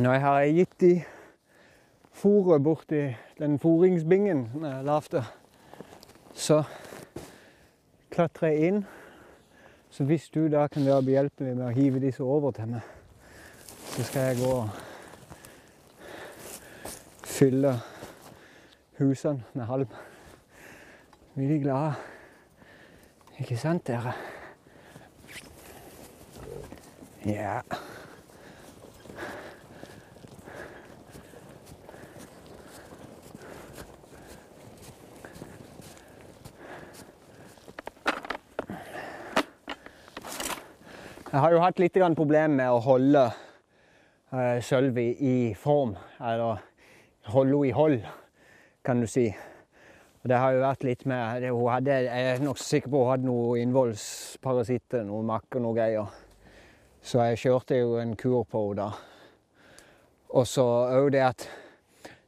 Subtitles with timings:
[0.00, 1.02] Nå har jeg gitt de
[2.16, 3.02] fôret borti
[3.36, 5.20] den fôringsbingen som jeg lagde,
[6.32, 6.62] så
[8.08, 8.78] klatrer jeg inn.
[9.90, 12.80] Så hvis du da kan være behjelpelig med å hive disse over til meg,
[13.90, 14.68] så skal jeg gå og
[17.28, 17.76] fylle
[19.02, 19.92] husene med halm.
[21.36, 21.94] Mye glade.
[23.36, 24.16] Ikke sant, dere?
[27.28, 27.60] Ja.
[41.30, 45.92] Jeg har jo hatt litt problemer med å holde uh, Sølvi i form.
[46.18, 46.58] Eller
[47.30, 48.00] holde henne i hold,
[48.82, 49.28] kan du si.
[50.24, 53.12] Og det har jo vært litt med hun hadde, Jeg er nokså sikker på hun
[53.12, 56.18] hadde noen innvollsparasitter, noe makk og noe greier.
[56.98, 58.90] Så jeg kjørte jo en kur på henne da.
[60.34, 60.66] Og så
[60.98, 61.46] òg det at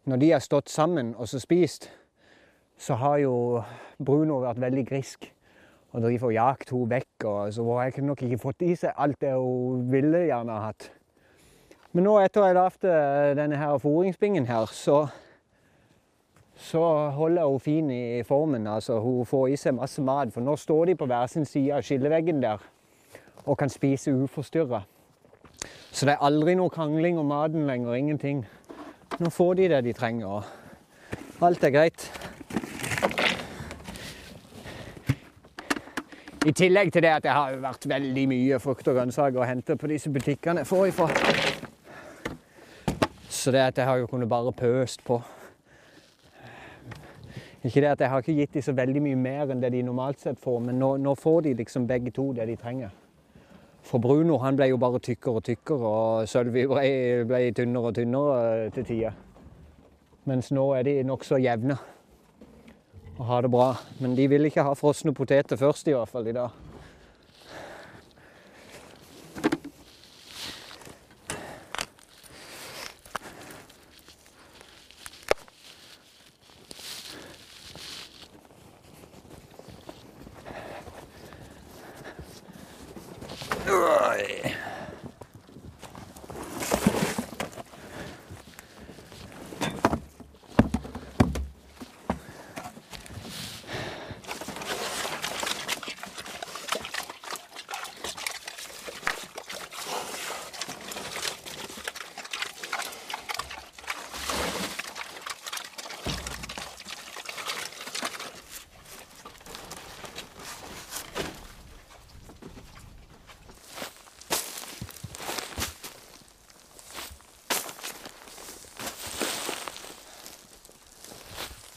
[0.06, 1.90] når de har stått sammen og så spist,
[2.78, 3.36] så har jo
[3.98, 5.31] Bruno vært veldig grisk
[5.92, 7.26] og driver og jagt henne vekk.
[7.28, 10.70] Og så har jeg nok ikke fått i seg alt det hun ville gjerne ha
[10.70, 10.90] hatt.
[11.92, 12.92] Men nå etter jeg lagde
[13.36, 15.02] denne her fôringsbingen her, så,
[16.56, 18.66] så holder hun fin i formen.
[18.66, 20.32] Altså, hun får i seg masse mat.
[20.32, 22.64] For nå står de på hver sin side av skilleveggen der
[23.42, 24.84] og kan spise uforstyrra.
[25.92, 27.98] Så det er aldri noe krangling om maten lenger.
[27.98, 28.44] Ingenting.
[29.20, 30.40] Nå får de det de trenger.
[30.40, 32.31] og Alt er greit.
[36.42, 39.76] I tillegg til det at det har vært veldig mye frukt og grønnsaker å hente
[39.78, 41.06] på disse butikkene jeg får ifra.
[43.30, 45.20] Så det at jeg har jo kunnet bare pøst på.
[47.62, 49.84] Ikke det at Jeg har ikke gitt dem så veldig mye mer enn det de
[49.86, 52.90] normalt sett får, men nå, nå får de liksom begge to det de trenger.
[53.82, 56.82] For Bruno han ble jo bare tykkere og tykkere, og Sølvi ble,
[57.26, 59.14] ble tynnere og tynnere til tider.
[60.26, 61.78] Mens nå er de nokså jevne
[63.18, 63.70] og ha det bra.
[64.00, 66.62] Men de vil ikke ha frosne poteter først, i hvert fall i dag.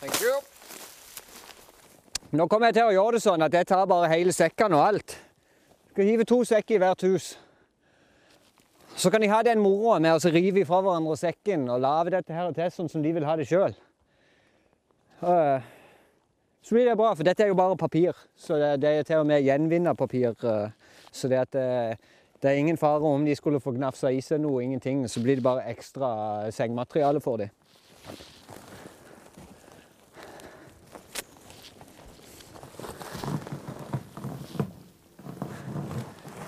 [0.06, 0.54] Thank.
[2.36, 4.84] Nå kommer jeg til å gjøre det sånn at jeg tar bare hele sekkene og
[4.90, 5.14] alt.
[5.94, 7.28] Skal hive to sekker i hvert hus.
[8.96, 12.36] Så kan de ha den moroa med å rive ifra hverandre sekken og lage dette
[12.36, 13.76] her til sånn som de vil ha det sjøl.
[15.22, 18.18] Så blir det bra, for dette er jo bare papir.
[18.36, 20.36] Så det, det er til og med gjenvinna papir.
[21.12, 21.68] Så det, det,
[22.42, 25.06] det er ingen fare om de skulle få gnafsa i seg noe, ingenting.
[25.08, 27.54] Så blir det bare ekstra sengmateriale for dem.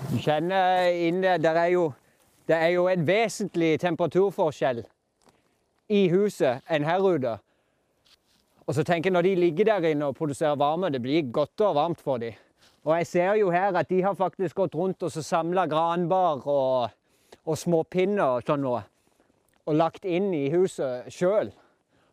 [0.07, 1.91] Du kjenner inn der er jo,
[2.47, 4.85] Det er jo en vesentlig temperaturforskjell
[5.91, 7.33] i huset enn her ute.
[8.67, 11.61] Og så tenker jeg Når de ligger der inne og produserer varme, det blir godt
[11.61, 12.33] og varmt for dem.
[12.85, 16.89] Og jeg ser jo her at de har faktisk gått rundt og samla granbar og,
[17.45, 18.81] og småpinner og sånn noe.
[19.67, 21.51] Og lagt inn i huset sjøl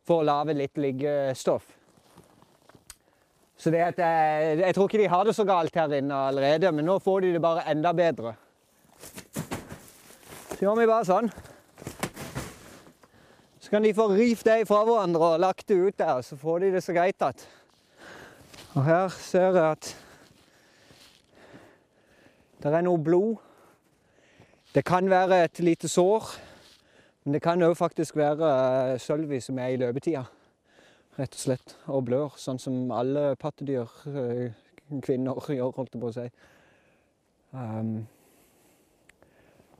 [0.03, 1.84] for å lage litt liggestoff.
[3.57, 6.73] Så det at jeg, jeg tror ikke de har det så galt her inne allerede,
[6.75, 8.35] men nå får de det bare enda bedre.
[10.55, 11.31] Så gjør vi bare sånn.
[13.63, 16.67] Så kan de få rivt det fra hverandre og lagt det ut der, så får
[16.67, 17.47] de det så greit at
[18.75, 19.97] Og her ser jeg at
[22.65, 23.37] det er noe blod.
[24.75, 26.33] Det kan være et lite sår,
[27.25, 30.25] men det kan òg faktisk være Sølvi som er i løpetida
[31.19, 33.91] rett og slett, og blør, sånn som alle pattedyr,
[35.05, 36.27] kvinner, gjør, holdt jeg på å si.
[37.55, 37.95] Um,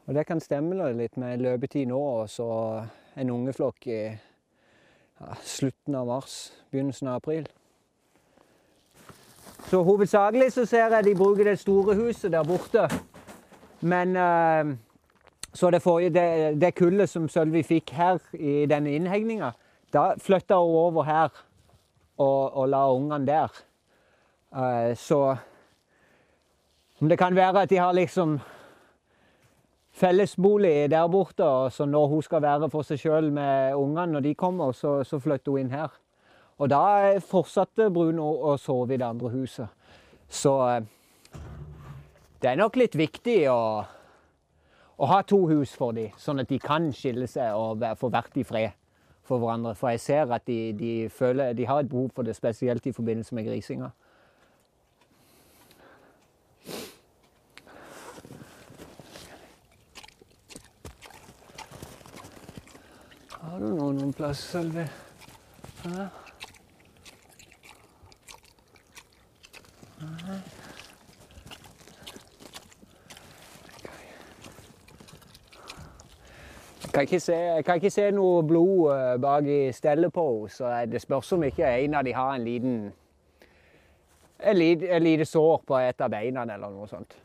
[0.05, 2.47] og det kan stemme litt med løpetid nå, og så
[3.17, 6.39] en ungeflokk i ja, slutten av mars,
[6.71, 7.49] begynnelsen av april.
[9.71, 12.83] Så hovedsakelig så ser jeg de bruker det store huset der borte
[13.81, 14.77] Men uh,
[15.55, 19.53] så det, forrige, det, det kullet som Sølvi fikk her i denne innhegninga,
[19.95, 21.29] da flytta hun over her
[22.19, 23.61] og, og la ungene der.
[24.55, 25.37] Eh, så
[27.01, 28.39] om det kan være at de har liksom
[29.95, 34.21] fellesbolig der borte, og så når hun skal være for seg sjøl med ungene når
[34.21, 35.95] de kommer, så, så flytter hun inn her.
[36.59, 39.67] Og da fortsatte Bruno å sove i det andre huset.
[40.29, 40.87] Så eh,
[42.43, 43.83] det er nok litt viktig å,
[44.97, 48.43] å ha to hus for dem, sånn at de kan skille seg og få vært
[48.43, 48.84] i fred
[49.25, 49.75] for hverandre.
[49.75, 52.93] For jeg ser at de, de, føler, de har et behov for det, spesielt i
[52.93, 53.89] forbindelse med grisinga.
[63.41, 64.87] Har du noen, noen plass, Sølvi?
[65.85, 66.09] Jeg
[76.95, 80.71] kan, ikke se, kan ikke se noe blod eh, bak i stellet på henne, så
[80.87, 82.79] det spørs om ikke en av de har en liten
[84.45, 87.17] et lite, lite sår på et av beina eller noe sånt.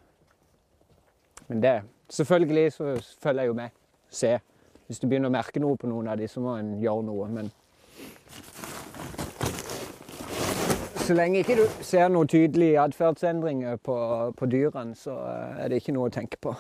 [1.48, 1.80] Men det
[2.10, 3.69] Selvfølgelig så følger jeg jo med.
[4.10, 4.39] Se.
[4.88, 7.27] Hvis du begynner å merke noe på noen av de, så må en gjøre noe.
[7.30, 7.51] Men
[11.06, 14.00] så lenge ikke du ser noen tydelige atferdsendringer på,
[14.38, 15.19] på dyrene, så
[15.60, 16.56] er det ikke noe å tenke på.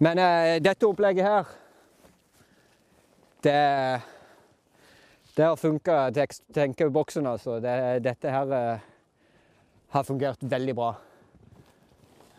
[0.00, 1.48] Men uh, dette opplegget her
[3.44, 4.00] Det,
[5.36, 6.10] det har funka,
[6.54, 7.60] tenker boksen, altså.
[7.60, 8.80] Det, dette her uh,
[9.88, 10.90] har fungert veldig bra.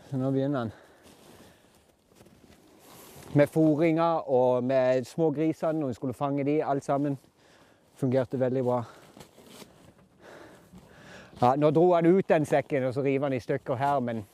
[0.10, 0.74] Så nå begynner han.
[3.34, 7.18] Med fôringa og med smågrisene når vi skulle fange de, alt sammen.
[7.96, 8.84] Fungerte veldig bra.
[11.42, 14.26] Ja, nå dro han ut den sekken, og så river han i stykker her, men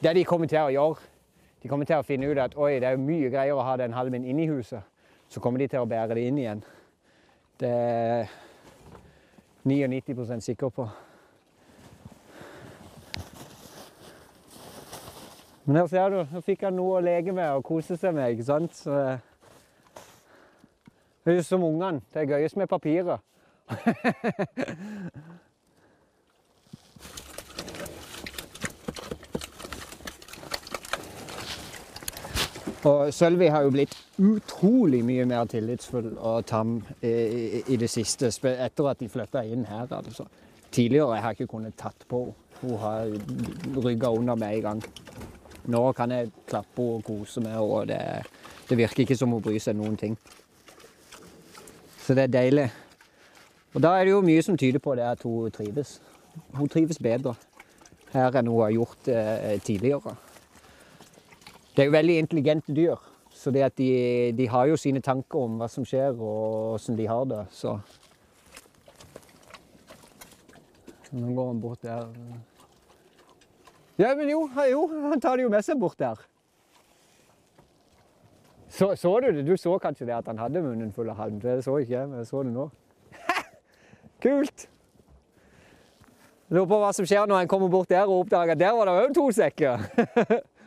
[0.00, 1.17] det de kommer til å gjøre
[1.62, 3.96] de kommer til å finne ut at oi, det er mye greier å ha den
[3.96, 4.82] halmen inni huset.
[5.28, 6.62] Så kommer de til å bære det inn igjen.
[7.58, 8.30] Det er
[9.66, 10.88] 99% sikker på.
[15.68, 18.30] Men her ser du, nå fikk han noe å leke med og kose seg med.
[18.32, 18.78] ikke sant?
[18.78, 18.94] Så,
[21.24, 22.00] det er jo som ungene.
[22.14, 23.20] Det er gøyest med papiret.
[32.86, 38.30] Og Sølvi har jo blitt utrolig mye mer tillitsfull og tam i, i, det siste,
[38.30, 39.88] etter at de flytta inn her.
[39.90, 40.28] Altså.
[40.70, 42.44] Tidligere har jeg ikke kunnet tatt på henne.
[42.58, 43.06] Hun har
[43.84, 44.80] rygga under med en gang.
[45.70, 48.00] Nå kan jeg klappe og kose med henne, og det,
[48.66, 50.16] det virker ikke som hun bryr seg noen ting.
[52.02, 52.64] Så det er deilig.
[53.76, 56.00] Og da er det jo mye som tyder på det at hun trives.
[56.50, 57.36] Hun trives bedre
[58.10, 60.16] her enn hun har gjort eh, tidligere.
[61.78, 62.96] Det er jo veldig intelligente dyr.
[63.30, 66.96] Så det at de, de, har jo sine tanker om hva som skjer og åssen
[66.98, 67.44] de har det.
[67.54, 67.76] Så
[71.12, 72.10] Nå går han bort der.
[73.98, 74.42] Ja, men jo,
[74.72, 76.18] jo, han tar det jo med seg bort der.
[78.66, 79.46] Så, så, du det?
[79.46, 81.38] Du så kanskje det at han hadde munnen full av halm.
[81.38, 82.68] Det så ikke jeg, men jeg så det nå.
[84.26, 84.68] Kult!
[86.50, 88.90] Lurer på hva som skjer når han kommer bort der og oppdager at der var
[88.90, 89.88] det òg to sekker.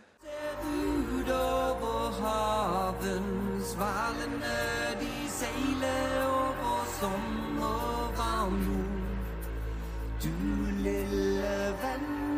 [5.41, 5.97] seile
[6.37, 9.17] over sommervarm jord.
[10.21, 10.33] Du
[10.83, 12.30] lille venn.